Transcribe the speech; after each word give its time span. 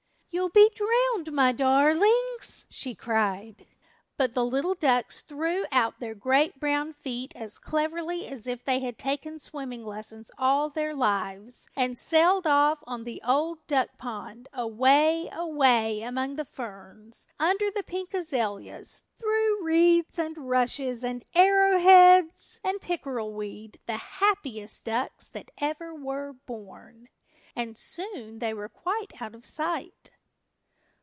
"You'll 0.33 0.47
be 0.47 0.71
drowned, 0.73 1.29
my 1.33 1.51
darlings!" 1.51 2.65
she 2.69 2.95
cried. 2.95 3.67
But 4.15 4.33
the 4.33 4.45
little 4.45 4.75
ducks 4.75 5.23
threw 5.23 5.65
out 5.73 5.99
their 5.99 6.15
great 6.15 6.57
brown 6.57 6.93
feet 6.93 7.33
as 7.35 7.59
cleverly 7.59 8.25
as 8.29 8.47
if 8.47 8.63
they 8.63 8.79
had 8.79 8.97
taken 8.97 9.39
swimming 9.39 9.85
lessons 9.85 10.31
all 10.37 10.69
their 10.69 10.95
lives 10.95 11.69
and 11.75 11.97
sailed 11.97 12.47
off 12.47 12.81
on 12.87 13.03
the 13.03 13.21
Old 13.25 13.67
Duck 13.67 13.97
Pond, 13.97 14.47
away, 14.53 15.29
away 15.33 16.01
among 16.01 16.37
the 16.37 16.45
ferns, 16.45 17.27
under 17.37 17.69
the 17.69 17.83
pink 17.83 18.13
azaleas, 18.13 19.03
through 19.19 19.61
reeds 19.65 20.17
and 20.17 20.37
rushes 20.37 21.03
and 21.03 21.25
arrowheads 21.35 22.61
and 22.63 22.79
pickerel 22.79 23.33
weed, 23.33 23.81
the 23.85 23.97
happiest 23.97 24.85
ducks 24.85 25.27
that 25.27 25.51
ever 25.57 25.93
were 25.93 26.31
born. 26.31 27.09
And 27.53 27.77
soon 27.77 28.39
they 28.39 28.53
were 28.53 28.69
quite 28.69 29.21
out 29.21 29.35
of 29.35 29.45
sight. 29.45 30.11